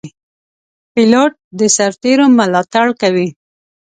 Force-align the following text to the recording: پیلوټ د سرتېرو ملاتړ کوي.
پیلوټ 0.93 1.31
د 1.59 1.61
سرتېرو 1.75 2.25
ملاتړ 2.37 2.87
کوي. 3.01 3.27